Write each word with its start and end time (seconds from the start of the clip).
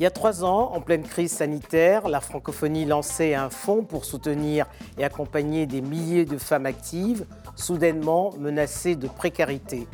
Il 0.00 0.04
y 0.04 0.06
a 0.06 0.12
trois 0.12 0.44
ans, 0.44 0.70
en 0.74 0.80
pleine 0.80 1.02
crise 1.02 1.32
sanitaire, 1.32 2.08
la 2.08 2.20
francophonie 2.20 2.84
lançait 2.84 3.34
un 3.34 3.50
fonds 3.50 3.82
pour 3.82 4.04
soutenir 4.04 4.66
et 4.96 5.04
accompagner 5.04 5.66
des 5.66 5.80
milliers 5.80 6.24
de 6.24 6.38
femmes 6.38 6.66
actives, 6.66 7.26
soudainement 7.56 8.32
menacées 8.38 8.94
de 8.94 9.08
précarité. 9.08 9.88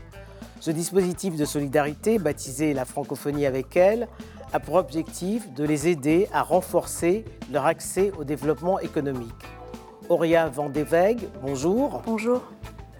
Ce 0.60 0.70
dispositif 0.70 1.36
de 1.36 1.46
solidarité, 1.46 2.18
baptisé 2.18 2.74
La 2.74 2.84
francophonie 2.84 3.46
avec 3.46 3.78
elle, 3.78 4.06
a 4.52 4.60
pour 4.60 4.74
objectif 4.74 5.50
de 5.54 5.64
les 5.64 5.88
aider 5.88 6.28
à 6.34 6.42
renforcer 6.42 7.24
leur 7.50 7.64
accès 7.64 8.12
au 8.18 8.24
développement 8.24 8.78
économique. 8.80 9.32
Auria 10.10 10.50
Vandeveg, 10.50 11.18
bonjour. 11.40 12.02
Bonjour. 12.04 12.42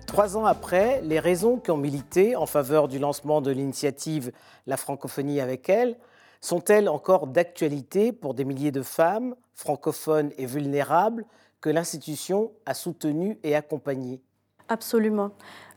Trois 0.06 0.38
ans 0.38 0.46
après, 0.46 1.02
les 1.02 1.20
raisons 1.20 1.58
qui 1.58 1.70
ont 1.70 1.76
milité 1.76 2.34
en 2.34 2.46
faveur 2.46 2.88
du 2.88 2.98
lancement 2.98 3.42
de 3.42 3.50
l'initiative 3.50 4.32
La 4.66 4.78
francophonie 4.78 5.42
avec 5.42 5.68
elle 5.68 5.98
sont-elles 6.44 6.88
encore 6.88 7.26
d'actualité 7.26 8.12
pour 8.12 8.34
des 8.34 8.44
milliers 8.44 8.72
de 8.72 8.82
femmes 8.82 9.34
francophones 9.54 10.30
et 10.36 10.44
vulnérables 10.44 11.24
que 11.60 11.70
l'institution 11.70 12.52
a 12.66 12.74
soutenues 12.74 13.38
et 13.42 13.56
accompagnées? 13.56 14.20
Absolument. 14.68 15.30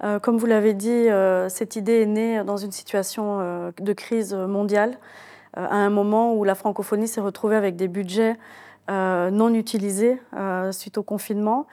Euh, 0.03 0.19
comme 0.19 0.37
vous 0.37 0.45
l'avez 0.45 0.73
dit, 0.73 0.89
euh, 0.89 1.47
cette 1.47 1.77
idée 1.77 2.01
est 2.01 2.05
née 2.05 2.43
dans 2.43 2.57
une 2.57 2.73
situation 2.73 3.39
euh, 3.39 3.71
de 3.79 3.93
crise 3.93 4.33
mondiale, 4.33 4.97
à 5.53 5.75
un 5.75 5.89
moment 5.89 6.35
où 6.35 6.43
la 6.43 6.53
francophonie 6.53 7.07
s'est 7.07 7.21
retrouvée 7.21 7.55
avec 7.55 7.75
des 7.75 7.87
budgets 7.87 8.35
non 8.89 9.53
utilisés 9.53 10.21
suite 10.71 10.97
au 10.97 11.03
confinement. 11.03 11.65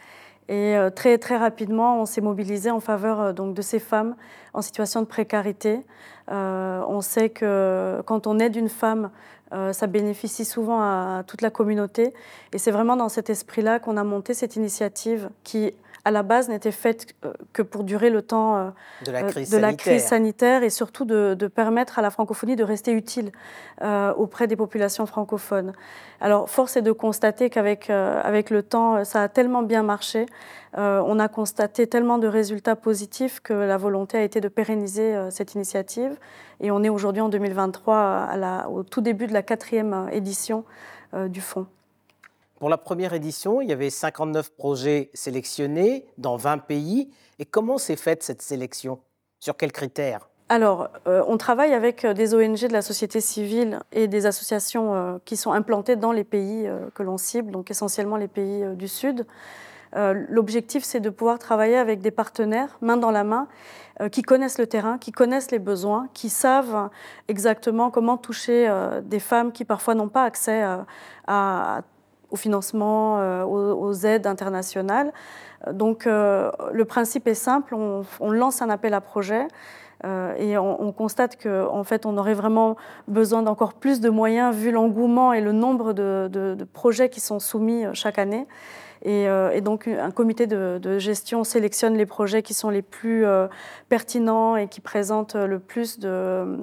Et 0.49 0.77
très, 0.95 1.17
très 1.17 1.39
rapidement, 1.39 2.01
on 2.03 2.05
s'est 2.05 2.21
mobilisé 2.21 2.71
en 2.71 2.81
faveur 2.81 3.33
donc, 3.33 3.55
de 3.55 3.63
ces 3.63 3.79
femmes 3.79 4.15
en 4.55 4.63
situation 4.63 5.03
de 5.03 5.07
précarité, 5.07 5.81
euh, 6.31 6.83
on 6.89 7.01
sait 7.01 7.29
que 7.29 8.01
quand 8.07 8.27
on 8.27 8.39
aide 8.39 8.57
une 8.57 8.69
femme, 8.69 9.11
euh, 9.53 9.73
ça 9.73 9.87
bénéficie 9.87 10.45
souvent 10.45 10.81
à 10.81 11.23
toute 11.27 11.43
la 11.43 11.51
communauté. 11.51 12.15
Et 12.53 12.59
c'est 12.59 12.71
vraiment 12.71 12.97
dans 12.97 13.09
cet 13.09 13.29
esprit-là 13.29 13.79
qu'on 13.79 13.97
a 13.97 14.05
monté 14.05 14.33
cette 14.33 14.57
initiative 14.57 15.29
qui, 15.43 15.75
à 16.05 16.11
la 16.11 16.23
base, 16.23 16.49
n'était 16.49 16.73
faite 16.73 17.15
euh, 17.25 17.33
que 17.53 17.63
pour 17.63 17.85
durer 17.85 18.11
le 18.11 18.23
temps 18.23 18.73
de, 19.05 19.11
la 19.11 19.23
crise, 19.73 20.05
sanitaire. 20.05 20.63
et 20.63 20.71
surtout 20.71 21.05
de, 21.05 21.35
permettre 21.47 21.99
à 21.99 22.03
la 22.03 22.11
francophonie 22.11 22.57
de 22.57 22.65
rester 22.65 22.93
utile 22.93 23.31
auprès 24.17 24.47
des 24.47 24.57
populations 24.57 25.07
francophones. 25.07 25.73
Alors, 26.21 26.49
force 26.49 26.77
est 26.77 26.83
de 26.83 26.93
constater 26.93 27.51
qu'avec 27.51 27.91
avec 27.91 28.51
le 28.51 28.63
temps, 28.63 29.05
ça 29.05 29.23
a 29.23 29.29
tellement 29.29 29.63
bien 29.63 29.83
marché. 29.83 30.27
on 30.75 31.19
a 31.19 31.29
constaté 31.29 31.87
tellement 31.87 32.19
de 32.19 32.27
résultats 32.27 32.77
positifs 32.77 33.41
que 33.41 33.53
la 33.53 33.77
volonté 33.77 34.19
a 34.19 34.23
été 34.23 34.41
de 34.41 34.49
pérenniser 34.49 35.17
cette 35.31 35.55
initiative 35.55 36.17
et 36.61 36.71
on 36.71 36.83
est 36.83 36.89
aujourd'hui 36.89 37.21
en 37.21 37.29
2023 37.29 37.97
à 37.97 38.37
la, 38.37 38.69
au 38.69 38.83
tout 38.83 39.01
début 39.01 39.27
de 39.27 39.33
la 39.33 39.43
quatrième 39.43 40.09
édition 40.13 40.65
euh, 41.15 41.29
du 41.29 41.41
fonds. 41.41 41.67
Pour 42.59 42.69
la 42.69 42.79
première 42.79 43.13
édition, 43.15 43.61
il 43.61 43.69
y 43.69 43.73
avait 43.73 43.91
59 43.91 44.51
projets 44.57 45.11
sélectionnés 45.15 46.07
dans 46.19 46.37
20 46.37 46.59
pays. 46.59 47.11
Et 47.39 47.45
comment 47.45 47.79
s'est 47.79 47.97
faite 47.97 48.23
cette 48.23 48.43
sélection? 48.43 49.01
Sur 49.41 49.57
quels 49.57 49.73
critères? 49.73 50.29
Alors, 50.49 50.89
euh, 51.07 51.23
on 51.27 51.37
travaille 51.37 51.73
avec 51.73 52.05
euh, 52.05 52.13
des 52.13 52.35
ONG 52.35 52.67
de 52.67 52.73
la 52.73 52.83
société 52.83 53.21
civile 53.21 53.81
et 53.93 54.09
des 54.09 54.27
associations 54.27 55.21
qui 55.25 55.37
sont 55.37 55.53
implantées 55.53 55.97
dans 55.97 56.13
les 56.13 56.25
pays 56.25 56.69
que 56.95 57.03
l'on 57.03 57.19
cible, 57.19 57.51
donc 57.51 57.71
essentiellement 57.71 58.17
les 58.17 58.29
pays 58.29 58.65
du 58.77 58.89
Sud. 58.89 59.27
L'objectif, 59.97 60.83
c'est 60.83 60.99
de 60.99 61.09
pouvoir 61.09 61.39
travailler 61.39 61.77
avec 61.77 62.01
des 62.01 62.11
partenaires, 62.11 62.79
main 62.81 62.97
dans 62.97 63.13
la 63.13 63.23
main, 63.23 63.47
euh, 64.01 64.09
qui 64.09 64.23
connaissent 64.23 64.59
le 64.59 64.67
terrain, 64.67 64.99
qui 64.99 65.13
connaissent 65.13 65.53
les 65.53 65.61
besoins, 65.61 66.09
qui 66.15 66.29
savent 66.29 66.91
exactement 67.29 67.93
comment 67.93 68.17
toucher 68.17 68.67
euh, 68.69 69.01
des 69.01 69.21
femmes 69.21 69.53
qui 69.53 69.65
parfois 69.65 69.95
n'ont 69.95 70.09
pas 70.09 70.25
accès 70.25 70.65
euh, 70.65 70.79
au 72.35 72.37
financement, 72.37 73.45
aux, 73.45 73.93
aides 74.05 74.27
internationales. 74.27 75.13
Donc 75.73 76.05
le 76.07 76.85
principe 76.85 77.29
est 77.29 77.35
simple, 77.35 77.75
on, 77.75 78.31
lance 78.31 78.61
un 78.61 78.71
appel 78.71 78.93
à 78.93 79.01
projet. 79.01 79.47
et 80.05 80.59
on, 80.59 80.93
constate 80.93 81.41
qu'en 81.41 81.85
fait, 81.85 82.07
on 82.07 82.19
aurait 82.19 82.35
vraiment 82.35 82.77
besoin 83.07 83.43
d'encore 83.43 83.75
plus 83.75 84.01
de 84.01 84.11
moyens 84.11 84.55
vu 84.55 84.73
l'engouement 84.73 85.33
et 85.33 85.41
le 85.41 85.53
nombre 85.53 85.93
de, 85.93 86.67
projets 86.73 87.09
qui 87.09 87.21
sont 87.21 87.39
soumis 87.39 87.85
chaque 87.93 88.19
année. 88.19 88.47
Euh, 89.07 89.51
et, 89.51 89.61
donc, 89.61 89.87
un 89.87 90.11
comité 90.11 90.47
de, 90.47 90.99
gestion 90.99 91.45
sélectionne 91.45 91.97
les 91.97 92.07
projets 92.07 92.43
qui 92.43 92.55
sont 92.55 92.71
les 92.71 92.83
plus 92.83 93.27
euh, 93.27 93.47
pertinents 93.89 94.57
et 94.57 94.69
qui 94.69 94.81
présentent 94.81 95.35
le 95.35 95.59
plus 95.59 95.99
de, 95.99 96.57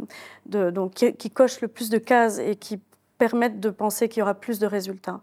donc, 0.47 0.93
qui, 0.93 1.29
cochent 1.29 1.61
le 1.61 1.67
plus 1.67 1.89
de 1.89 1.97
cases 1.97 2.39
et 2.39 2.55
qui 2.55 2.79
permettent 3.17 3.59
de 3.59 3.69
penser 3.69 4.09
qu'il 4.09 4.21
y 4.21 4.23
aura 4.23 4.33
plus 4.33 4.59
de 4.59 4.65
résultats. 4.65 5.21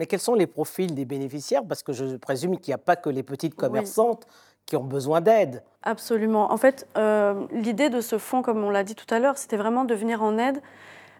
Mais 0.00 0.06
quels 0.06 0.18
sont 0.18 0.34
les 0.34 0.46
profils 0.46 0.94
des 0.94 1.04
bénéficiaires? 1.04 1.60
Parce 1.62 1.82
que 1.82 1.92
je 1.92 2.16
présume 2.16 2.58
qu'il 2.58 2.70
n'y 2.70 2.74
a 2.74 2.78
pas 2.78 2.96
que 2.96 3.10
les 3.10 3.22
petites 3.22 3.54
commerçantes 3.54 4.26
qui 4.64 4.74
ont 4.74 4.84
besoin 4.84 5.20
d'aide. 5.20 5.62
Absolument. 5.82 6.50
En 6.50 6.56
fait, 6.56 6.88
euh, 6.96 7.46
l'idée 7.52 7.90
de 7.90 8.00
ce 8.00 8.16
fonds, 8.16 8.40
comme 8.40 8.64
on 8.64 8.70
l'a 8.70 8.82
dit 8.82 8.94
tout 8.94 9.14
à 9.14 9.18
l'heure, 9.18 9.36
c'était 9.36 9.58
vraiment 9.58 9.84
de 9.84 9.94
venir 9.94 10.22
en 10.22 10.38
aide 10.38 10.62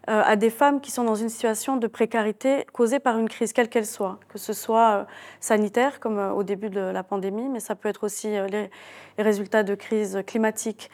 à 0.07 0.35
des 0.35 0.49
femmes 0.49 0.81
qui 0.81 0.89
sont 0.89 1.03
dans 1.03 1.15
une 1.15 1.29
situation 1.29 1.77
de 1.77 1.85
précarité 1.85 2.65
causée 2.73 2.99
par 2.99 3.19
une 3.19 3.29
crise, 3.29 3.53
quelle 3.53 3.69
qu'elle 3.69 3.85
soit, 3.85 4.17
que 4.29 4.39
ce 4.39 4.51
soit 4.51 4.91
euh, 4.91 5.03
sanitaire, 5.39 5.99
comme 5.99 6.17
euh, 6.17 6.31
au 6.31 6.41
début 6.41 6.71
de 6.71 6.79
la 6.79 7.03
pandémie, 7.03 7.47
mais 7.49 7.59
ça 7.59 7.75
peut 7.75 7.87
être 7.87 8.03
aussi 8.03 8.29
les, 8.49 8.71
résultats 9.19 9.61
de 9.61 9.75
crise 9.75 10.23
climatique, 10.25 10.89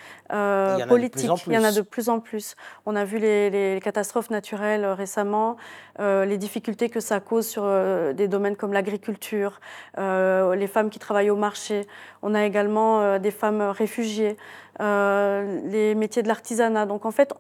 politique. 0.90 1.32
Il 1.48 1.54
y 1.54 1.58
en 1.58 1.64
a 1.64 1.72
de 1.72 1.80
plus 1.80 2.10
en 2.10 2.20
plus. 2.20 2.56
On 2.86 2.98
a 2.98 3.06
vu 3.06 3.20
les, 3.20 3.80
catastrophes 3.82 4.30
naturelles 4.30 4.86
récemment, 4.86 5.56
les 6.00 6.38
difficultés 6.38 6.90
que 6.90 7.00
ça 7.00 7.22
cause 7.22 7.48
sur 7.48 7.64
des 8.14 8.28
domaines 8.28 8.58
comme 8.58 8.74
l'agriculture, 8.74 9.62
les 9.98 10.68
femmes 10.68 10.90
qui 10.90 11.00
travaillent 11.00 11.30
au 11.30 11.38
marché. 11.38 11.88
On 12.22 12.36
a 12.36 12.44
également 12.44 13.18
des 13.18 13.32
femmes 13.32 13.62
réfugiées, 13.62 14.36
les 14.80 15.96
métiers 15.96 16.24
de 16.24 16.28
l'artisanat. 16.28 16.86
Donc 16.86 17.06
en 17.06 17.12
fait, 17.12 17.34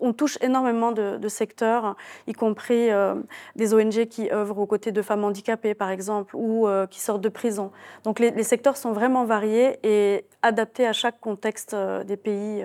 on 0.00 0.12
touche 0.12 0.38
énormément 0.40 0.92
de, 0.92 1.28
secteurs, 1.28 1.96
y 2.26 2.32
compris 2.32 2.90
euh, 2.90 3.14
des 3.56 3.74
ONG 3.74 4.06
qui 4.06 4.30
œuvrent 4.30 4.58
aux 4.58 4.66
côtés 4.66 4.92
de 4.92 5.02
femmes 5.02 5.24
handicapées, 5.24 5.74
par 5.74 5.90
exemple, 5.90 6.34
ou 6.36 6.66
euh, 6.66 6.86
qui 6.86 7.00
sortent 7.00 7.20
de 7.20 7.28
prison. 7.28 7.70
Donc 8.04 8.18
les, 8.18 8.42
secteurs 8.42 8.76
sont 8.76 8.92
vraiment 8.92 9.24
variés 9.24 9.78
et 9.82 10.24
adaptés 10.42 10.86
à 10.86 10.92
chaque 10.92 11.20
contexte 11.20 11.74
euh, 11.74 12.04
des 12.04 12.16
pays 12.16 12.64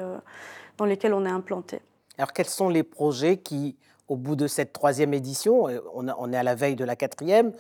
dans 0.78 0.86
lesquels 0.86 1.14
on 1.14 1.26
est 1.26 1.30
implanté. 1.32 1.82
Alors 2.18 2.34
quels 2.34 2.48
sont 2.48 2.70
les 2.70 2.84
projets 2.84 3.38
qui, 3.38 3.76
au 4.08 4.16
bout 4.16 4.36
de 4.36 4.48
cette 4.48 4.74
troisième 4.74 5.14
édition, 5.14 5.68
on 5.96 6.34
est 6.34 6.38
à 6.38 6.44
la 6.44 6.56
veille 6.56 6.76
de 6.76 6.86
la 6.86 6.96
quatrième, 6.96 7.54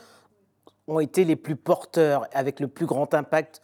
ont 0.88 1.00
été 1.00 1.26
les 1.26 1.36
plus 1.36 1.56
porteurs, 1.56 2.28
avec 2.34 2.60
le 2.60 2.68
plus 2.68 2.86
grand 2.86 3.14
impact 3.14 3.62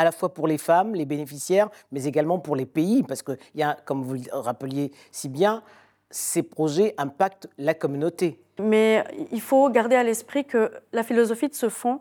à 0.00 0.04
la 0.04 0.12
fois 0.12 0.32
pour 0.32 0.46
les 0.46 0.56
femmes, 0.56 0.94
les 0.94 1.04
bénéficiaires, 1.04 1.68
mais 1.92 2.04
également 2.04 2.38
pour 2.38 2.56
les 2.56 2.64
pays, 2.64 3.02
parce 3.02 3.22
que, 3.22 3.32
y 3.54 3.62
a, 3.62 3.76
comme 3.84 4.02
vous 4.02 4.14
le 4.14 4.22
rappeliez 4.32 4.92
si 5.12 5.28
bien, 5.28 5.62
ces 6.10 6.42
projets 6.42 6.94
impactent 6.96 7.48
la 7.58 7.74
communauté. 7.74 8.40
Mais 8.58 9.04
il 9.30 9.42
faut 9.42 9.68
garder 9.68 9.96
à 9.96 10.02
l'esprit 10.02 10.46
que 10.46 10.72
la 10.94 11.02
philosophie 11.02 11.48
de 11.48 11.54
ce 11.54 11.68
fonds, 11.68 12.00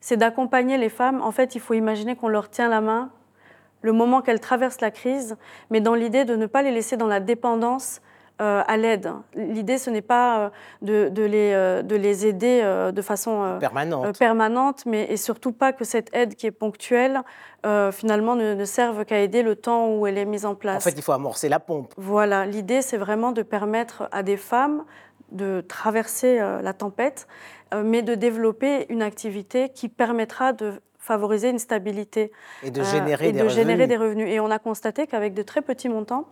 c'est 0.00 0.16
d'accompagner 0.16 0.78
les 0.78 0.88
femmes. 0.88 1.20
En 1.20 1.32
fait, 1.32 1.56
il 1.56 1.60
faut 1.60 1.74
imaginer 1.74 2.14
qu'on 2.14 2.28
leur 2.28 2.48
tient 2.48 2.68
la 2.68 2.80
main 2.80 3.10
le 3.80 3.92
moment 3.92 4.22
qu'elles 4.22 4.38
traversent 4.38 4.80
la 4.80 4.92
crise, 4.92 5.36
mais 5.70 5.80
dans 5.80 5.96
l'idée 5.96 6.24
de 6.24 6.36
ne 6.36 6.46
pas 6.46 6.62
les 6.62 6.70
laisser 6.70 6.96
dans 6.96 7.08
la 7.08 7.18
dépendance 7.18 8.00
à 8.42 8.76
l'aide. 8.76 9.12
L'idée, 9.34 9.78
ce 9.78 9.90
n'est 9.90 10.02
pas 10.02 10.50
euh, 10.82 11.10
de, 11.10 11.22
les, 11.22 11.52
euh, 11.52 11.82
de, 11.82 11.96
les, 11.96 12.26
aider 12.26 12.62
de 12.92 13.02
façon 13.02 13.58
permanente. 13.60 14.18
permanente, 14.18 14.84
mais 14.86 15.06
et 15.10 15.16
surtout 15.16 15.52
pas 15.52 15.72
que 15.72 15.84
cette 15.84 16.08
aide 16.14 16.34
qui 16.34 16.46
est 16.46 16.52
ponctuelle, 16.52 17.20
finalement, 17.92 18.34
ne, 18.34 18.64
serve 18.64 19.04
qu'à 19.04 19.20
aider 19.20 19.42
le 19.42 19.54
temps 19.54 19.94
où 19.94 20.06
elle 20.06 20.18
est 20.18 20.24
mise 20.24 20.46
en 20.46 20.54
place. 20.54 20.78
En 20.78 20.90
fait, 20.90 20.96
il 20.96 21.02
faut 21.02 21.12
amorcer 21.12 21.48
la 21.48 21.60
pompe. 21.60 21.92
Voilà, 21.96 22.46
l'idée, 22.46 22.82
c'est 22.82 22.96
vraiment 22.96 23.32
de 23.32 23.42
permettre 23.42 24.08
à 24.10 24.22
des 24.22 24.36
femmes 24.36 24.84
de 25.30 25.62
traverser 25.66 26.38
la 26.38 26.72
tempête, 26.72 27.26
mais 27.84 28.02
de 28.02 28.14
développer 28.14 28.86
une 28.92 29.02
activité 29.02 29.70
qui 29.70 29.88
permettra 29.88 30.52
de 30.52 30.80
favoriser 30.98 31.50
une 31.50 31.58
stabilité 31.58 32.32
et 32.62 32.70
de 32.70 32.82
générer, 32.82 33.28
et 33.28 33.32
des, 33.32 33.42
de 33.42 33.48
générer 33.48 33.86
des 33.86 33.96
revenus. 33.96 34.28
Et 34.28 34.40
on 34.40 34.50
a 34.50 34.58
constaté 34.58 35.06
qu'avec 35.06 35.34
de 35.34 35.42
très 35.42 35.62
petits 35.62 35.88
montants, 35.88 36.26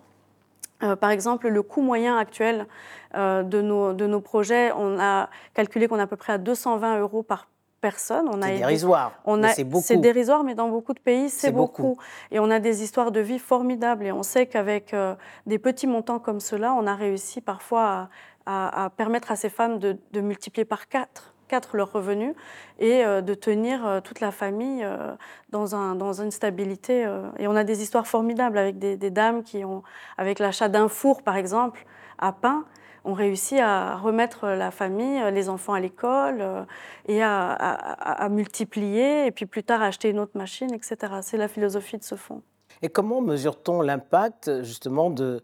euh, 0.82 0.96
par 0.96 1.10
exemple, 1.10 1.48
le 1.48 1.62
coût 1.62 1.82
moyen 1.82 2.16
actuel 2.16 2.66
euh, 3.14 3.42
de, 3.42 3.60
nos, 3.60 3.92
de, 3.92 4.06
nos, 4.06 4.20
projets, 4.20 4.72
on 4.72 4.98
a 4.98 5.28
calculé 5.54 5.88
qu'on 5.88 5.98
est 5.98 6.02
à 6.02 6.06
peu 6.06 6.16
près 6.16 6.32
à 6.32 6.38
220 6.38 7.00
euros 7.00 7.22
par 7.22 7.48
personne. 7.80 8.28
C'est 8.42 8.58
dérisoire, 8.58 9.12
c'est 9.54 9.64
beaucoup. 9.64 9.84
C'est 9.84 9.96
dérisoire, 9.96 10.44
mais 10.44 10.54
dans 10.54 10.68
beaucoup 10.68 10.94
de 10.94 11.00
pays, 11.00 11.28
c'est 11.30 11.52
beaucoup. 11.52 11.98
Et 12.30 12.38
on 12.38 12.50
a 12.50 12.60
des 12.60 12.82
histoires 12.82 13.10
de 13.10 13.20
vie 13.20 13.38
formidables. 13.38 14.04
Et 14.04 14.12
on 14.12 14.22
sait 14.22 14.46
qu'avec 14.46 14.94
euh, 14.94 15.14
des 15.46 15.58
petits 15.58 15.86
montants 15.86 16.18
comme 16.18 16.40
cela, 16.40 16.74
on 16.74 16.86
a 16.86 16.94
réussi 16.94 17.40
parfois 17.40 18.08
à, 18.46 18.84
à 18.84 18.90
permettre 18.90 19.30
à 19.32 19.36
ces 19.36 19.48
femmes 19.48 19.78
de, 19.78 19.98
de 20.12 20.20
multiplier 20.20 20.64
par 20.64 20.88
quatre 20.88 21.34
quatre 21.50 21.76
leurs 21.76 21.92
revenus 21.92 22.34
et 22.78 23.04
euh, 23.04 23.20
de 23.22 23.34
tenir 23.34 23.84
euh, 23.84 24.00
toute 24.00 24.20
la 24.20 24.30
famille 24.30 24.84
euh, 24.84 25.16
dans, 25.50 25.74
un, 25.74 25.96
dans 25.96 26.22
une 26.22 26.30
stabilité. 26.30 27.02
Et 27.38 27.48
on 27.48 27.56
a 27.56 27.64
des 27.64 27.82
histoires 27.82 28.06
formidables 28.06 28.56
avec 28.56 28.78
des, 28.78 29.10
dames 29.10 29.42
qui 29.42 29.64
ont, 29.64 29.82
avec 30.16 30.38
l'achat 30.38 30.68
d'un 30.68 30.88
four 30.88 31.22
par 31.22 31.36
exemple, 31.36 31.84
à 32.18 32.32
pain, 32.32 32.64
ont 33.04 33.14
réussi 33.14 33.58
à 33.58 33.96
remettre 33.96 34.46
la 34.46 34.70
famille, 34.70 35.20
les 35.32 35.48
enfants 35.48 35.72
à 35.72 35.80
l'école 35.80 36.66
et 37.08 37.22
à, 37.22 38.28
multiplier, 38.30 39.26
et 39.26 39.30
puis 39.30 39.46
plus 39.46 39.64
tard 39.64 39.82
acheter 39.82 40.10
une 40.10 40.20
autre 40.20 40.36
machine, 40.36 40.72
etc. 40.72 40.96
C'est 41.22 41.38
la 41.38 41.48
philosophie 41.48 41.96
de 41.96 42.04
ce 42.04 42.14
fonds. 42.14 42.42
Et 42.82 42.90
comment 42.90 43.22
mesure-t-on 43.22 43.80
l'impact 43.80 44.62
justement 44.62 45.10
de, 45.10 45.42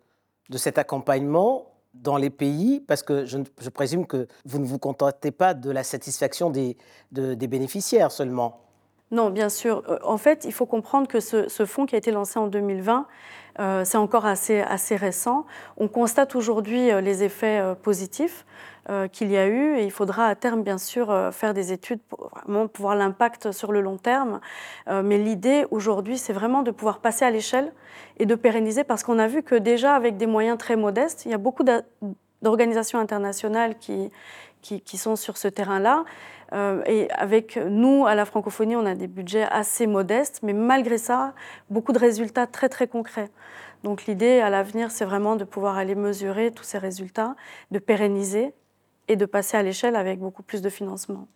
de 0.51 0.59
cet 0.59 0.79
accompagnement 0.79 1.76
dans 2.03 2.17
les 2.17 2.31
pays 2.31 2.81
Parce 2.87 3.03
que 3.03 3.25
je, 3.25 3.39
présume 3.71 4.07
que 4.07 4.27
vous 4.45 4.59
ne 4.59 4.65
vous 4.65 4.79
contentez 4.79 5.31
pas 5.31 5.55
de 5.55 5.71
la 5.71 5.83
satisfaction 5.83 6.51
des, 6.51 6.77
bénéficiaires 7.13 8.13
seulement. 8.13 8.61
Non, 9.11 9.31
bien 9.31 9.49
sûr. 9.49 9.83
Euh, 9.89 9.99
en 10.03 10.19
fait, 10.19 10.45
il 10.45 10.53
faut 10.53 10.67
comprendre 10.67 11.07
que 11.07 11.21
ce, 11.21 11.65
fonds 11.65 11.87
qui 11.87 11.95
a 11.95 11.99
été 11.99 12.11
lancé 12.11 12.39
en 12.39 12.49
2020, 12.49 13.07
euh, 13.59 13.85
c'est 13.85 13.99
encore 13.99 14.27
assez, 14.27 14.61
assez 14.61 14.97
récent. 14.97 15.47
On 15.77 15.89
constate 15.89 16.35
aujourd'hui 16.35 16.91
euh, 16.91 17.01
les 17.01 17.23
effets 17.23 17.63
positifs 17.83 18.45
qu'il 19.13 19.31
y 19.33 19.37
a 19.37 19.47
eu 19.49 19.77
et 19.77 19.85
il 19.85 19.91
faudra 19.91 20.27
à 20.27 20.35
terme, 20.35 20.63
bien 20.63 20.79
sûr, 20.79 21.13
faire 21.33 21.55
des 21.55 21.73
études 21.73 22.01
pour 22.03 22.31
vraiment 22.31 22.69
voir 22.79 22.95
l'impact 22.95 23.51
sur 23.51 23.73
le 23.73 23.81
long 23.81 23.97
terme. 23.97 24.41
mais 24.87 25.19
l'idée 25.19 25.67
aujourd'hui, 25.71 26.19
c'est 26.19 26.33
vraiment 26.33 26.63
de 26.63 26.71
pouvoir 26.71 27.01
passer 27.01 27.25
à 27.25 27.31
l'échelle 27.31 27.73
et 28.19 28.27
de 28.27 28.35
pérenniser 28.35 28.85
parce 28.85 29.03
qu'on 29.03 29.19
a 29.19 29.27
vu 29.27 29.43
que 29.43 29.55
déjà, 29.55 29.95
avec 29.95 30.17
des 30.17 30.27
moyens 30.27 30.59
très 30.59 30.77
modestes, 30.77 31.25
il 31.25 31.31
y 31.31 31.35
a 31.35 31.39
beaucoup 31.39 31.65
d'organisations 32.43 32.99
internationales 32.99 33.77
qui, 33.79 34.11
qui, 34.63 34.97
sont 34.97 35.17
sur 35.17 35.37
ce 35.37 35.49
terrain-là. 35.49 36.05
Euh, 36.53 36.83
et 36.87 37.11
avec 37.11 37.57
nous, 37.57 38.07
à 38.07 38.15
la 38.15 38.25
francophonie, 38.25 38.77
on 38.77 38.87
a 38.87 38.95
des 38.95 39.07
budgets 39.07 39.47
assez 39.51 39.87
modestes, 39.87 40.41
mais 40.43 40.53
malgré 40.53 40.99
ça, 40.99 41.35
beaucoup 41.71 41.93
de 41.93 41.99
résultats 41.99 42.47
très 42.47 42.69
très 42.69 42.87
concrets. 42.87 43.31
Donc 43.85 44.07
l'idée 44.07 44.41
à 44.41 44.51
l'avenir, 44.51 44.91
c'est 44.91 45.05
vraiment 45.05 45.37
de 45.37 45.45
pouvoir 45.45 45.77
aller 45.77 45.95
mesurer 45.95 46.51
tous 46.51 46.65
ces 46.65 46.79
résultats, 46.79 47.37
de 47.71 47.79
pérenniser 47.79 48.55
et 49.09 49.17
de 49.17 49.27
passer 49.27 49.57
à 49.57 49.63
l'échelle 49.63 49.97
avec 49.97 50.19
beaucoup 50.19 50.43
plus 50.43 50.63
de 50.63 50.69
financement. 50.69 51.27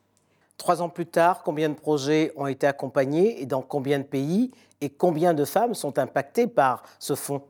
Trois 0.57 0.83
ans 0.83 0.89
plus 0.89 1.07
tard, 1.07 1.43
combien 1.43 1.69
de 1.69 1.75
projets 1.75 2.33
ont 2.37 2.47
été 2.47 2.67
accompagnés 2.67 3.41
et 3.41 3.47
dans 3.47 3.63
combien 3.63 3.99
de 3.99 4.05
pays 4.05 4.51
et 4.81 4.91
combien 4.91 5.33
de 5.33 5.45
femmes 5.45 5.75
sont 5.75 5.99
impactées 5.99 6.47
par 6.47 6.83
ce 6.99 7.15
fonds? 7.15 7.43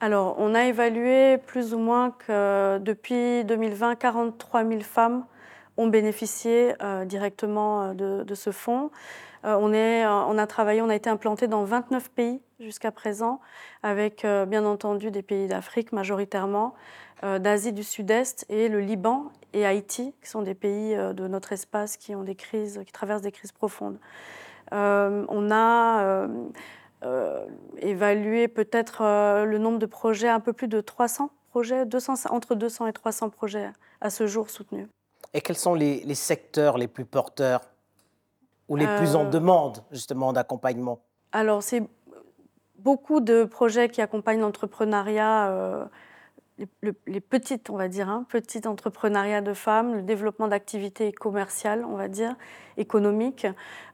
Alors, 0.00 0.36
on 0.38 0.54
a 0.54 0.64
évalué 0.64 1.38
plus 1.38 1.74
ou 1.74 1.78
moins 1.78 2.10
que 2.10 2.78
depuis 2.78 3.44
2020, 3.44 3.96
43 3.96 4.64
000 4.64 4.80
femmes 4.80 5.24
ont 5.76 5.86
bénéficié 5.86 6.74
euh, 6.82 7.04
directement 7.04 7.94
euh, 7.98 8.24
de, 8.24 8.34
ce 8.34 8.50
fonds. 8.50 8.90
Euh, 9.44 9.56
on, 9.60 9.72
est, 9.72 10.06
on, 10.06 10.38
a 10.38 10.46
travaillé, 10.46 10.82
on 10.82 10.88
a 10.88 10.94
été 10.94 11.08
implanté 11.08 11.46
dans 11.46 11.64
29 11.64 12.10
pays 12.10 12.40
jusqu'à 12.62 12.90
présent, 12.90 13.40
avec 13.82 14.26
bien 14.48 14.64
entendu 14.64 15.10
des 15.10 15.22
pays 15.22 15.48
d'Afrique 15.48 15.92
majoritairement, 15.92 16.74
d'Asie 17.22 17.72
du 17.72 17.84
Sud-Est 17.84 18.46
et 18.48 18.68
le 18.68 18.80
Liban 18.80 19.30
et 19.52 19.66
Haïti, 19.66 20.14
qui 20.22 20.28
sont 20.28 20.42
des 20.42 20.54
pays 20.54 20.96
de 20.96 21.28
notre 21.28 21.52
espace 21.52 21.96
qui 21.96 22.14
ont 22.14 22.22
des 22.22 22.34
crises, 22.34 22.80
qui 22.86 22.92
traversent 22.92 23.22
des 23.22 23.32
crises 23.32 23.52
profondes. 23.52 23.98
on 24.70 25.50
a 25.50 26.26
évalué 27.78 28.48
peut-être 28.48 29.02
le 29.44 29.58
nombre 29.58 29.78
de 29.78 29.86
projets, 29.86 30.28
un 30.28 30.40
peu 30.40 30.52
plus 30.52 30.68
de 30.68 30.80
300 30.80 31.30
projets, 31.52 31.84
200, 31.84 32.14
entre 32.30 32.54
200 32.54 32.86
et 32.86 32.92
300 32.92 33.28
projets 33.28 33.70
à 34.00 34.10
ce 34.10 34.26
jour 34.26 34.48
soutenus. 34.48 34.88
Et 35.34 35.40
quels 35.40 35.56
sont 35.56 35.74
les, 35.74 36.14
secteurs 36.14 36.78
les 36.78 36.88
plus 36.88 37.04
porteurs 37.04 37.60
ou 38.68 38.76
les 38.76 38.86
plus 38.96 39.14
en 39.14 39.26
euh, 39.26 39.30
demande 39.30 39.82
justement 39.90 40.32
d'accompagnement? 40.32 41.00
Alors, 41.32 41.62
c'est 41.62 41.82
beaucoup 42.84 43.20
de 43.20 43.44
projets 43.44 43.88
qui 43.88 44.00
accompagnent 44.00 44.40
l'entrepreneuriat, 44.40 45.50
euh, 45.50 45.84
les, 46.82 47.20
petites, 47.20 47.70
on 47.70 47.76
va 47.76 47.88
dire, 47.88 48.08
hein, 48.08 48.26
petits 48.28 48.66
entrepreneuriats 48.66 49.40
de 49.40 49.54
femmes, 49.54 49.94
le 49.94 50.02
développement 50.02 50.48
d'activités 50.48 51.12
commerciales, 51.12 51.84
on 51.84 51.96
va 51.96 52.08
dire, 52.08 52.34
économiques. 52.76 53.46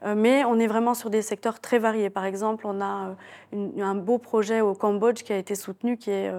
Euh, 0.05 0.15
mais 0.17 0.45
on 0.45 0.59
est 0.59 0.67
vraiment 0.67 0.95
sur 0.95 1.11
des 1.11 1.23
secteurs 1.23 1.61
très 1.61 1.79
variés. 1.79 2.11
Par 2.11 2.25
exemple, 2.25 2.67
on 2.67 2.81
a 2.81 3.17
un 3.53 3.95
beau 3.95 4.19
projet 4.19 4.61
au 4.61 4.75
Cambodge 4.75 5.23
qui 5.23 5.33
a 5.33 5.39
été 5.39 5.55
soutenu, 5.55 5.97
qui 5.97 6.11
est 6.11 6.33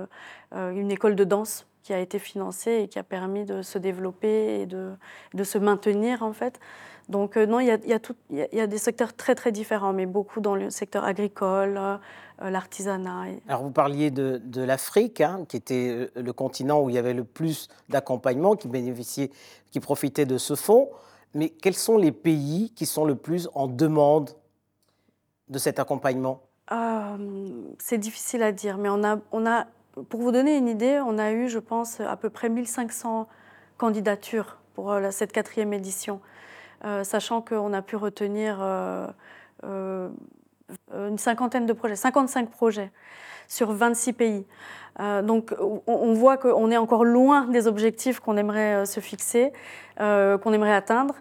une 0.54 0.92
école 0.92 1.16
de 1.16 1.24
danse 1.24 1.69
qui 1.84 1.94
a 1.94 2.00
été 2.00 2.20
financé 2.20 2.82
et 2.84 2.88
qui 2.88 3.00
a 3.00 3.04
permis 3.04 3.46
de 3.46 3.62
se 3.62 3.78
développer 3.78 4.62
et 4.62 4.66
de, 4.66 4.92
de 5.34 5.44
se 5.44 5.58
maintenir 5.58 6.24
en 6.24 6.34
fait. 6.34 6.60
Donc 7.10 7.38
euh, 7.38 7.46
non, 7.48 7.60
il 7.60 7.68
y, 7.68 7.72
a, 7.72 7.78
y 7.86 7.94
a 7.94 8.00
il 8.30 8.48
y, 8.54 8.62
a, 8.62 8.68
des 8.68 8.78
secteurs 8.78 9.14
très 9.16 9.34
très 9.34 9.52
différents, 9.52 9.94
mais 9.94 10.06
beaucoup 10.06 10.42
dans 10.42 10.56
le 10.56 10.70
secteur 10.70 11.04
agricole, 11.04 11.78
euh, 11.78 11.98
l'artisanat. 12.40 13.26
Alors 13.48 13.64
vous 13.64 13.72
parliez 13.72 14.12
de, 14.12 14.40
de 14.44 14.62
l'Afrique, 14.62 15.20
hein, 15.20 15.46
qui 15.50 15.58
était 15.58 15.90
euh, 15.90 16.22
le 16.22 16.34
continent 16.34 16.82
où 16.82 16.90
il 16.90 16.96
y 16.96 17.00
avait 17.00 17.16
le 17.16 17.24
plus 17.24 17.68
d'accompagnement, 17.90 18.56
qui 18.56 18.68
bénéficiait, 18.68 19.32
qui 19.72 19.80
profitait 19.80 20.26
de 20.26 20.38
ce 20.38 20.56
fonds. 20.56 20.90
Mais 21.34 21.50
quels 21.50 21.76
sont 21.76 21.98
les 21.98 22.12
pays 22.12 22.72
qui 22.76 22.86
sont 22.86 23.06
le 23.06 23.16
plus 23.16 23.50
en 23.56 23.68
demande 23.68 24.32
de 25.48 25.58
cet 25.58 25.80
accompagnement? 25.80 26.44
C'est 27.80 27.98
difficile 27.98 28.44
à 28.44 28.52
dire, 28.52 28.78
mais 28.78 28.90
on 28.90 29.04
a, 29.04 29.18
on 29.32 29.48
a 29.48 29.66
pour 30.10 30.22
vous 30.22 30.32
donner 30.32 30.58
une 30.58 30.68
idée, 30.68 31.02
on 31.06 31.18
a 31.18 31.32
eu, 31.32 31.50
je 31.50 31.60
pense, 31.60 32.00
à 32.00 32.16
peu 32.16 32.30
près 32.30 32.50
1500 32.50 33.28
candidatures 33.78 34.58
pour 34.76 34.92
euh, 34.92 35.10
cette 35.12 35.32
quatrième 35.32 35.74
édition, 35.74 36.22
euh, 36.86 37.04
sachant 37.04 37.42
qu'on 37.42 37.74
a 37.74 37.82
pu 37.82 37.96
retenir 37.96 38.60
euh, 38.62 39.08
une 40.94 41.18
cinquantaine 41.18 41.66
de 41.66 41.74
projets, 41.74 41.96
55 41.96 42.50
projets 42.50 42.92
sur 43.48 43.72
26 43.72 44.14
pays. 44.14 44.46
donc 45.24 45.56
on, 45.88 46.14
voit 46.14 46.38
qu'on 46.38 46.70
est 46.70 46.78
encore 46.78 47.04
loin 47.04 47.48
des 47.48 47.66
objectifs 47.66 48.20
qu'on 48.20 48.38
aimerait 48.38 48.86
se 48.86 49.00
fixer, 49.00 49.52
qu'on 49.98 50.54
aimerait 50.54 50.76
atteindre, 50.76 51.16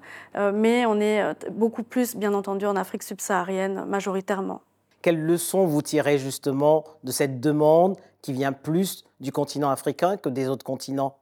mais 0.52 0.84
on 0.84 1.00
est 1.00 1.22
beaucoup 1.50 1.82
plus, 1.82 2.14
bien 2.14 2.34
entendu, 2.34 2.66
en 2.66 2.76
Afrique 2.76 3.02
subsaharienne 3.02 3.86
majoritairement. 3.86 4.60
Quelles 5.00 5.24
leçons 5.24 5.64
vous 5.64 5.81
tirez 5.81 6.19
justement 6.19 6.84
de 7.02 7.12
cette 7.12 7.40
demande 7.40 7.96
qui 8.23 8.32
vient 8.32 8.53
plus 8.53 9.05
du 9.20 9.32
continent 9.32 9.70
africain 9.70 10.17
que 10.17 10.29
des 10.29 10.48
autres 10.48 10.65
continents. 10.65 11.19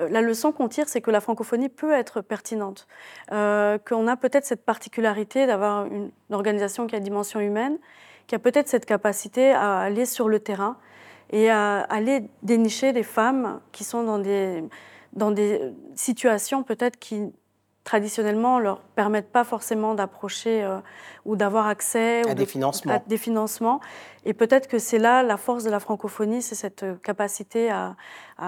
Euh, 0.00 0.08
la 0.08 0.20
leçon 0.20 0.52
qu'on 0.52 0.68
tire, 0.68 0.88
c'est 0.88 1.00
que 1.00 1.10
la 1.10 1.20
francophonie 1.20 1.68
peut 1.68 1.92
être 1.92 2.20
pertinente, 2.20 2.86
euh, 3.32 3.78
qu'on 3.78 4.06
a 4.06 4.16
peut-être 4.16 4.44
cette 4.44 4.64
particularité 4.64 5.46
d'avoir 5.46 5.86
une 5.86 6.10
organisation 6.30 6.86
qui 6.86 6.94
a 6.94 6.98
une 6.98 7.04
dimension 7.04 7.40
humaine, 7.40 7.78
qui 8.26 8.34
a 8.34 8.38
peut-être 8.38 8.68
cette 8.68 8.86
capacité 8.86 9.52
à 9.52 9.78
aller 9.78 10.06
sur 10.06 10.28
le 10.28 10.40
terrain 10.40 10.76
et 11.30 11.50
à 11.50 11.80
aller 11.80 12.28
dénicher 12.42 12.92
des 12.92 13.02
femmes 13.02 13.60
qui 13.72 13.84
sont 13.84 14.04
dans 14.04 14.18
des, 14.18 14.62
dans 15.12 15.30
des 15.30 15.72
situations 15.94 16.62
peut-être 16.62 16.98
qui 16.98 17.32
traditionnellement, 17.86 18.58
ne 18.58 18.64
leur 18.64 18.80
permettent 18.80 19.30
pas 19.30 19.44
forcément 19.44 19.94
d'approcher 19.94 20.64
euh, 20.64 20.78
ou 21.24 21.36
d'avoir 21.36 21.68
accès 21.68 22.28
à, 22.28 22.34
des 22.34 22.44
financements. 22.44 22.92
à 22.92 22.98
des 22.98 23.16
financements. 23.16 23.80
Et 24.24 24.34
peut-être 24.34 24.66
que 24.66 24.80
c'est 24.80 24.98
là 24.98 25.22
la 25.22 25.36
force 25.36 25.62
de 25.62 25.70
la 25.70 25.78
francophonie, 25.78 26.42
c'est 26.42 26.56
cette 26.56 26.82
euh, 26.82 26.96
capacité 26.96 27.70
à, 27.70 27.94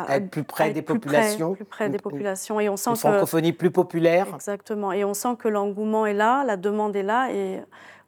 être 0.08 0.28
plus 0.28 0.42
près 0.42 0.72
des 0.72 0.82
populations. 0.82 1.54
plus 1.54 1.64
près 1.64 1.88
des 1.88 1.98
populations. 1.98 2.58
Et 2.58 2.68
on 2.68 2.76
sent 2.76 2.90
une 2.90 2.96
francophonie 2.96 3.52
plus 3.52 3.70
populaire. 3.70 4.26
Exactement. 4.34 4.90
Et 4.90 5.04
on 5.04 5.14
sent 5.14 5.36
que 5.38 5.46
l'engouement 5.46 6.04
est 6.04 6.14
là, 6.14 6.42
la 6.44 6.56
demande 6.56 6.96
est 6.96 7.04
là. 7.04 7.32
Et 7.32 7.60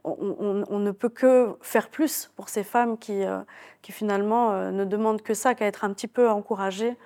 on, 0.02 0.78
ne 0.80 0.90
peut 0.90 1.10
que 1.10 1.54
faire 1.60 1.90
plus 1.90 2.32
pour 2.34 2.48
ces 2.48 2.64
femmes 2.64 2.98
qui, 2.98 3.22
euh, 3.22 3.38
qui 3.82 3.92
finalement 3.92 4.72
ne 4.72 4.84
demandent 4.84 5.22
que 5.22 5.34
ça, 5.34 5.54
qu'à 5.54 5.66
être 5.66 5.84
un 5.84 5.92
petit 5.92 6.08
peu 6.08 6.28
encouragées. 6.28 6.96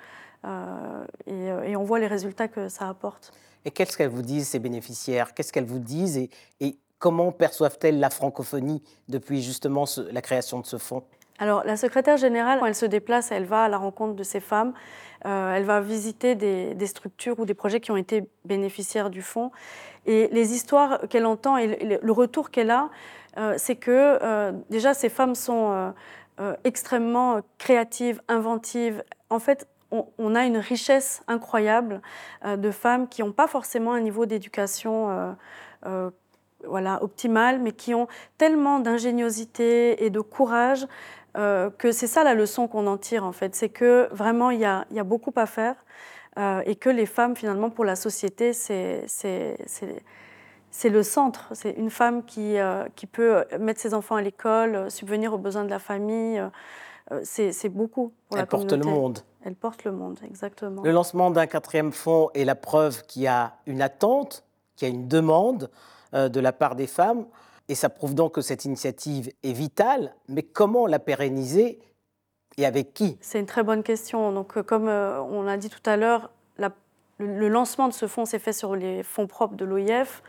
Et, 1.26 1.46
et 1.46 1.76
on 1.76 1.84
voit 1.84 1.98
les 1.98 2.06
résultats 2.06 2.48
que 2.48 2.68
ça 2.68 2.88
apporte. 2.88 3.32
Et 3.64 3.70
qu'est-ce 3.70 3.96
qu'elles 3.96 4.10
vous 4.10 4.22
disent, 4.22 4.48
ces 4.48 4.58
bénéficiaires? 4.58 5.34
Qu'est-ce 5.34 5.52
qu'elles 5.52 5.64
vous 5.64 5.78
disent 5.78 6.18
et, 6.18 6.30
et 6.60 6.76
comment 6.98 7.32
perçoivent-elles 7.32 7.98
la 7.98 8.10
francophonie 8.10 8.82
depuis 9.08 9.42
justement 9.42 9.84
la 10.10 10.22
création 10.22 10.60
de 10.60 10.66
ce 10.66 10.78
fonds? 10.78 11.04
Alors, 11.38 11.64
la 11.64 11.76
secrétaire 11.76 12.16
générale, 12.16 12.60
quand 12.60 12.66
elle 12.66 12.74
se 12.74 12.86
déplace, 12.86 13.32
elle 13.32 13.44
va 13.44 13.64
à 13.64 13.68
la 13.68 13.76
rencontre 13.76 14.14
de 14.14 14.22
ces 14.22 14.40
femmes, 14.40 14.72
euh, 15.26 15.54
elle 15.54 15.64
va 15.64 15.80
visiter 15.80 16.34
des, 16.34 16.86
structures 16.86 17.38
ou 17.40 17.44
des 17.44 17.54
projets 17.54 17.80
qui 17.80 17.90
ont 17.90 17.96
été 17.96 18.28
bénéficiaires 18.44 19.10
du 19.10 19.20
fonds. 19.20 19.50
Et 20.06 20.28
les 20.32 20.52
histoires 20.52 21.00
qu'elle 21.08 21.26
entend 21.26 21.56
et 21.56 21.98
le, 22.00 22.12
retour 22.12 22.50
qu'elle 22.50 22.70
a, 22.70 22.88
euh, 23.36 23.54
c'est 23.56 23.76
que 23.76 24.18
euh, 24.22 24.52
déjà, 24.70 24.94
ces 24.94 25.08
femmes 25.08 25.34
sont 25.34 25.92
extrêmement 26.64 27.40
créatives, 27.58 28.20
inventives. 28.28 29.04
En 29.30 29.38
fait, 29.38 29.68
on, 30.18 30.34
a 30.34 30.44
une 30.44 30.58
richesse 30.58 31.22
incroyable 31.28 32.00
euh, 32.44 32.56
de 32.56 32.70
femmes 32.70 33.08
qui 33.08 33.22
n'ont 33.22 33.32
pas 33.32 33.46
forcément 33.46 33.92
un 33.92 34.00
niveau 34.00 34.26
d'éducation 34.26 35.10
euh, 35.10 35.32
euh, 35.86 36.10
voilà, 36.66 37.02
optimal, 37.02 37.60
mais 37.60 37.72
qui 37.72 37.94
ont 37.94 38.08
tellement 38.38 38.80
d'ingéniosité 38.80 40.04
et 40.04 40.10
de 40.10 40.20
courage 40.20 40.86
que 41.78 41.90
c'est 41.90 42.06
ça 42.06 42.22
la 42.22 42.32
leçon 42.32 42.68
qu'on 42.68 42.86
en 42.86 42.96
tire 42.96 43.24
en 43.24 43.32
fait. 43.32 43.56
C'est 43.56 43.68
que 43.68 44.08
vraiment 44.12 44.50
il 44.50 44.60
y 44.60 44.64
a, 44.64 44.84
beaucoup 45.02 45.32
à 45.34 45.46
faire 45.46 45.74
et 46.64 46.76
que 46.76 46.88
les 46.88 47.06
femmes 47.06 47.34
finalement 47.34 47.70
pour 47.70 47.84
la 47.84 47.96
société 47.96 48.52
c'est 48.52 49.04
le 50.84 51.02
centre. 51.02 51.48
C'est 51.50 51.72
une 51.72 51.90
femme 51.90 52.24
qui, 52.24 52.54
qui 52.94 53.06
peut 53.08 53.44
mettre 53.58 53.80
ses 53.80 53.94
enfants 53.94 54.14
à 54.14 54.22
l'école, 54.22 54.88
subvenir 54.92 55.34
aux 55.34 55.38
besoins 55.38 55.64
de 55.64 55.70
la 55.70 55.80
famille. 55.80 56.40
c'est 57.24 57.68
beaucoup 57.68 58.12
pour 58.28 58.38
Elle 58.38 58.46
porte 58.46 58.72
le 58.72 58.84
monde. 58.84 59.18
Elle 59.44 59.54
porte 59.54 59.84
le 59.84 59.92
monde, 59.92 60.18
exactement. 60.24 60.82
Le 60.82 60.90
lancement 60.90 61.30
d'un 61.30 61.46
quatrième 61.46 61.92
fonds 61.92 62.30
est 62.34 62.44
la 62.44 62.54
preuve 62.54 63.04
qu'il 63.04 63.22
y 63.22 63.26
a 63.26 63.54
une 63.66 63.82
attente, 63.82 64.42
qu'il 64.74 64.88
y 64.88 64.90
a 64.90 64.94
une 64.94 65.06
demande 65.06 65.70
euh, 66.14 66.30
de 66.30 66.40
la 66.40 66.52
part 66.52 66.76
des 66.76 66.86
femmes. 66.86 67.26
Et 67.68 67.74
ça 67.74 67.90
prouve 67.90 68.14
donc 68.14 68.32
que 68.32 68.40
cette 68.40 68.64
initiative 68.64 69.30
est 69.42 69.52
vitale. 69.52 70.14
Mais 70.28 70.42
comment 70.42 70.86
la 70.86 70.98
pérenniser 70.98 71.78
et 72.56 72.64
avec 72.64 72.94
qui? 72.94 73.18
C'est 73.20 73.38
une 73.38 73.46
très 73.46 73.62
bonne 73.62 73.82
question. 73.82 74.32
Donc, 74.32 74.56
euh, 74.56 74.62
comme 74.62 74.88
euh, 74.88 75.20
on 75.20 75.42
l'a 75.42 75.58
dit 75.58 75.68
tout 75.68 75.82
à 75.84 75.96
l'heure, 75.96 76.30
le, 77.18 77.48
lancement 77.48 77.86
de 77.86 77.92
ce 77.92 78.08
fonds 78.08 78.24
s'est 78.24 78.40
fait 78.40 78.52
sur 78.52 78.74
les 78.74 79.04
fonds 79.04 79.28
propres 79.28 79.54
de 79.54 79.64
l'OIF. 79.64 80.22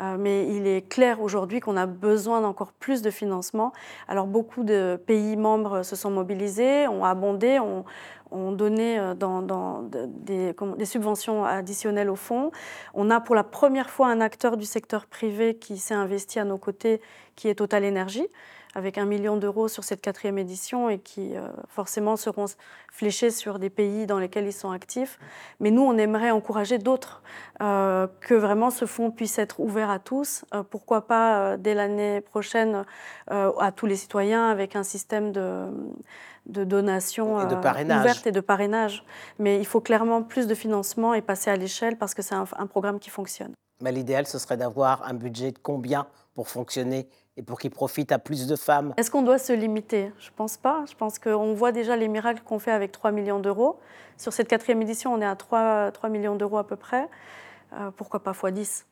Euh, 0.00 0.16
mais 0.18 0.48
il 0.48 0.66
est 0.66 0.88
clair 0.88 1.20
aujourd'hui 1.20 1.60
qu'on 1.60 1.76
a 1.76 1.86
besoin 1.86 2.40
d'encore 2.40 2.72
plus 2.72 3.02
de 3.02 3.10
financement. 3.10 3.72
Alors 4.08 4.26
beaucoup 4.26 4.64
de 4.64 4.98
pays 5.06 5.36
membres 5.36 5.82
se 5.82 5.96
sont 5.96 6.10
mobilisés, 6.10 6.88
ont 6.88 7.04
abondé, 7.04 7.58
ont, 7.58 7.84
donné 8.52 9.14
dans, 9.18 9.82
des, 9.82 10.84
subventions 10.84 11.44
additionnelles 11.44 12.10
au 12.10 12.16
fonds. 12.16 12.50
On 12.94 13.10
a 13.10 13.20
pour 13.20 13.34
la 13.34 13.44
première 13.44 13.90
fois 13.90 14.08
un 14.08 14.20
acteur 14.20 14.56
du 14.56 14.64
secteur 14.64 15.06
privé 15.06 15.56
qui 15.56 15.78
s'est 15.78 15.94
investi 15.94 16.38
à 16.38 16.44
nos 16.44 16.58
côtés, 16.58 17.00
qui 17.36 17.48
est 17.48 17.54
Total 17.54 17.84
Energy 17.84 18.28
avec 18.74 18.98
un 18.98 19.04
million 19.04 19.36
d'euros 19.36 19.68
sur 19.68 19.84
cette 19.84 20.00
quatrième 20.00 20.38
édition 20.38 20.88
et 20.88 20.98
qui 20.98 21.36
euh, 21.36 21.48
forcément 21.68 22.16
seront 22.16 22.46
fléchés 22.90 23.30
sur 23.30 23.58
des 23.58 23.70
pays 23.70 24.06
dans 24.06 24.18
lesquels 24.18 24.46
ils 24.46 24.52
sont 24.52 24.70
actifs. 24.70 25.18
Mais 25.60 25.70
nous, 25.70 25.82
on 25.82 25.96
aimerait 25.98 26.30
encourager 26.30 26.78
d'autres, 26.78 27.22
euh, 27.60 28.06
que 28.20 28.34
vraiment 28.34 28.70
ce 28.70 28.86
fonds 28.86 29.10
puisse 29.10 29.38
être 29.38 29.60
ouvert 29.60 29.90
à 29.90 29.98
tous. 29.98 30.44
Euh, 30.54 30.62
pourquoi 30.62 31.06
pas 31.06 31.56
dès 31.56 31.74
l'année 31.74 32.20
prochaine 32.20 32.84
à 33.28 33.72
tous 33.72 33.86
les 33.86 33.96
citoyens 33.96 34.48
avec 34.48 34.76
un 34.76 34.82
système 34.82 35.32
de 35.32 35.66
de 36.46 36.64
donation 36.64 37.36
ouverte 37.36 38.26
et 38.26 38.32
de 38.32 38.40
parrainage. 38.40 39.04
Mais 39.38 39.58
il 39.58 39.66
faut 39.66 39.80
clairement 39.80 40.22
plus 40.22 40.46
de 40.46 40.54
financement 40.54 41.14
et 41.14 41.22
passer 41.22 41.50
à 41.50 41.56
l'échelle 41.56 41.96
parce 41.96 42.14
que 42.14 42.22
c'est 42.22 42.34
un, 42.34 42.44
un 42.58 42.66
programme 42.66 42.98
qui 42.98 43.10
fonctionne. 43.10 43.52
Mais 43.80 43.92
l'idéal, 43.92 44.26
ce 44.26 44.38
serait 44.38 44.56
d'avoir 44.56 45.04
un 45.06 45.14
budget 45.14 45.52
de 45.52 45.58
combien 45.58 46.06
pour 46.34 46.48
fonctionner 46.48 47.08
et 47.36 47.42
pour 47.42 47.58
qu'il 47.58 47.70
profite 47.70 48.12
à 48.12 48.18
plus 48.18 48.46
de 48.46 48.56
femmes? 48.56 48.94
Est-ce 48.96 49.10
qu'on 49.10 49.22
doit 49.22 49.38
se 49.38 49.52
limiter? 49.52 50.12
Je 50.18 50.30
ne 50.30 50.34
pense 50.36 50.56
pas. 50.56 50.84
Je 50.88 50.94
pense 50.94 51.18
qu'on 51.18 51.54
voit 51.54 51.72
déjà 51.72 51.96
les 51.96 52.08
miracles 52.08 52.42
qu'on 52.44 52.58
fait 52.58 52.70
avec 52.70 52.92
3 52.92 53.10
millions 53.10 53.40
d'euros. 53.40 53.78
Sur 54.16 54.32
cette 54.32 54.48
quatrième 54.48 54.82
édition, 54.82 55.12
on 55.12 55.20
est 55.20 55.26
à 55.26 55.36
3, 55.36 55.90
3 55.92 56.10
millions 56.10 56.36
d'euros 56.36 56.58
à 56.58 56.66
peu 56.66 56.76
près. 56.76 57.08
Euh, 57.72 57.90
pourquoi 57.96 58.22
pas 58.22 58.32
x 58.32 58.52
10 58.52 58.86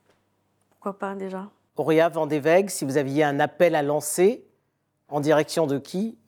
Pourquoi 0.71 0.99
pas 0.99 1.14
déjà? 1.14 1.49
Auréa 1.76 2.09
Vendéveg, 2.09 2.69
si 2.69 2.85
vous 2.85 2.97
aviez 2.97 3.25
un 3.25 3.40
appel 3.40 3.75
à 3.75 3.83
lancer, 3.83 4.45
en 5.09 5.21
direction 5.21 5.66
de 5.66 5.78
qui? 5.78 6.19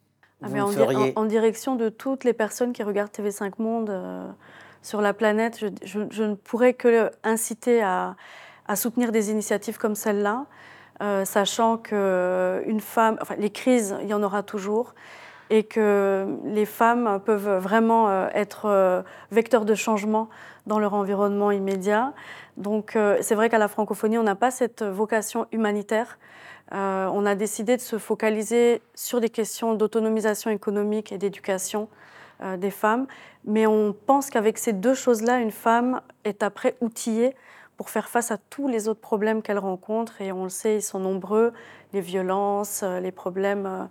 Ah, 0.42 0.48
vous 0.48 0.60
en, 0.60 0.68
feriez 0.68 1.12
en, 1.16 1.24
direction 1.24 1.76
de 1.76 1.88
toutes 1.88 2.24
les 2.24 2.32
personnes 2.32 2.72
qui 2.72 2.82
regardent 2.82 3.10
TV5 3.10 3.52
Monde 3.58 3.90
euh, 3.90 4.28
sur 4.82 5.00
la 5.00 5.12
planète. 5.12 5.58
Je, 5.58 5.98
je, 6.10 6.22
ne 6.22 6.34
pourrais 6.34 6.74
que 6.74 7.10
inciter 7.24 7.82
à, 7.82 8.16
à 8.66 8.76
soutenir 8.76 9.12
des 9.12 9.30
initiatives 9.30 9.78
comme 9.78 9.94
celle-là. 9.94 10.46
Euh, 11.02 11.24
sachant 11.24 11.78
que 11.78 12.62
une 12.66 12.80
femme, 12.80 13.18
enfin, 13.20 13.34
les 13.36 13.50
crises, 13.50 13.96
il 14.02 14.08
y 14.08 14.14
en 14.14 14.22
aura 14.22 14.44
toujours, 14.44 14.94
et 15.50 15.64
que 15.64 16.26
les 16.44 16.64
femmes 16.64 17.20
peuvent 17.24 17.58
vraiment 17.58 18.08
euh, 18.08 18.28
être 18.34 18.66
euh, 18.66 19.02
vecteurs 19.32 19.64
de 19.64 19.74
changement 19.74 20.28
dans 20.66 20.78
leur 20.78 20.94
environnement 20.94 21.50
immédiat. 21.50 22.12
Donc 22.62 22.96
c'est 23.20 23.34
vrai 23.34 23.50
qu'à 23.50 23.58
la 23.58 23.68
francophonie, 23.68 24.18
on 24.18 24.22
n'a 24.22 24.34
pas 24.34 24.50
cette 24.50 24.82
vocation 24.82 25.46
humanitaire. 25.52 26.18
on 26.70 27.26
a 27.26 27.34
décidé 27.34 27.76
de 27.76 27.82
se 27.82 27.98
focaliser 27.98 28.80
sur 28.94 29.20
des 29.20 29.28
questions 29.28 29.74
d'autonomisation 29.74 30.50
économique 30.50 31.12
et 31.12 31.18
d'éducation 31.18 31.88
des 32.56 32.70
femmes, 32.70 33.06
mais 33.44 33.66
on 33.66 33.92
pense 33.92 34.30
qu'avec 34.30 34.58
ces 34.58 34.72
deux 34.72 34.94
choses-là, 34.94 35.38
une 35.38 35.50
femme 35.50 36.00
est 36.24 36.42
après 36.42 36.76
outillée 36.80 37.34
pour 37.82 37.90
faire 37.90 38.08
face 38.08 38.30
à 38.30 38.38
tous 38.38 38.68
les 38.68 38.86
autres 38.88 39.00
problèmes 39.00 39.42
qu'elle 39.42 39.58
rencontre. 39.58 40.20
Et 40.20 40.30
on 40.30 40.44
le 40.44 40.50
sait, 40.50 40.76
ils 40.76 40.82
sont 40.82 41.00
nombreux, 41.00 41.52
les 41.92 42.00
violences, 42.00 42.82
euh, 42.82 43.00
les 43.00 43.12
problèmes 43.12 43.66
euh, 43.66 43.84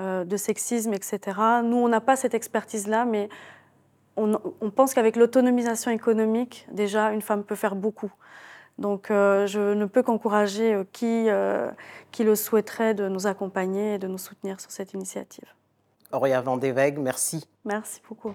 euh, 0.00 0.24
de 0.24 0.36
sexisme, 0.36 0.92
etc. 0.92 1.20
Nous, 1.62 1.76
on 1.76 1.88
n'a 1.88 2.00
pas 2.00 2.16
cette 2.16 2.34
expertise-là, 2.34 3.04
mais 3.04 3.28
on, 4.16 4.70
pense 4.70 4.94
qu'avec 4.94 5.16
l'autonomisation 5.16 5.90
économique, 5.90 6.66
déjà, 6.72 7.12
une 7.12 7.22
femme 7.22 7.44
peut 7.44 7.54
faire 7.54 7.76
beaucoup. 7.76 8.12
Donc, 8.78 9.06
je 9.08 9.74
ne 9.74 9.84
peux 9.86 10.02
qu'encourager 10.02 10.82
qui, 10.92 11.28
qui 12.12 12.24
le 12.24 12.34
souhaiterait 12.34 12.94
de 12.94 13.08
nous 13.08 13.26
accompagner 13.26 13.94
et 13.94 13.98
de 13.98 14.06
nous 14.06 14.18
soutenir 14.18 14.60
sur 14.60 14.70
cette 14.70 14.92
initiative. 14.92 15.46
Auréa 16.12 16.40
Vandéveg, 16.40 16.98
merci. 16.98 17.48
Merci 17.64 18.00
beaucoup. 18.08 18.34